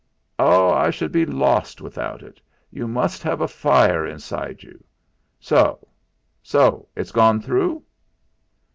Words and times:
"Oh! 0.39 0.71
I 0.71 0.89
should 0.89 1.11
be 1.11 1.27
lost 1.27 1.79
without 1.79 2.23
it. 2.23 2.41
You 2.71 2.87
must 2.87 3.21
have 3.21 3.39
a 3.39 3.47
fire 3.47 4.03
inside 4.03 4.63
you. 4.63 4.83
So 5.39 5.87
so 6.41 6.87
it's 6.95 7.11
gone 7.11 7.39
through?" 7.39 7.83